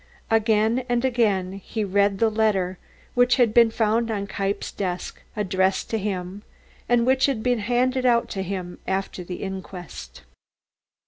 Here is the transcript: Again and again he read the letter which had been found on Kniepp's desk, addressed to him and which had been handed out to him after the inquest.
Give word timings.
Again 0.31 0.83
and 0.89 1.05
again 1.05 1.61
he 1.63 1.83
read 1.83 2.17
the 2.17 2.31
letter 2.31 2.79
which 3.13 3.35
had 3.35 3.53
been 3.53 3.69
found 3.69 4.09
on 4.09 4.25
Kniepp's 4.25 4.71
desk, 4.71 5.21
addressed 5.35 5.91
to 5.91 5.99
him 5.99 6.41
and 6.89 7.05
which 7.05 7.27
had 7.27 7.43
been 7.43 7.59
handed 7.59 8.03
out 8.03 8.27
to 8.29 8.41
him 8.41 8.79
after 8.87 9.23
the 9.23 9.43
inquest. 9.43 10.23